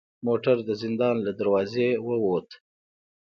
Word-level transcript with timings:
موټر 0.27 0.57
د 0.67 0.71
زندان 0.81 1.15
له 1.25 1.31
دروازې 1.39 1.89
و 2.05 2.09
وت. 2.25 2.49